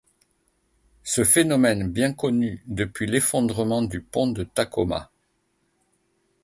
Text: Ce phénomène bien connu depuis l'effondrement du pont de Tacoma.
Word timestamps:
Ce 1.03 1.23
phénomène 1.23 1.87
bien 1.87 2.11
connu 2.11 2.63
depuis 2.65 3.05
l'effondrement 3.05 3.83
du 3.83 4.01
pont 4.01 4.25
de 4.25 4.43
Tacoma. 4.43 5.11